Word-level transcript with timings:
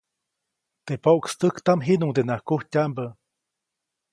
Teʼ 0.85 1.01
pokstäjtaʼm 1.03 1.79
jiʼnuŋdenaʼak 1.85 2.43
kujtyaʼmbä. 2.47 3.05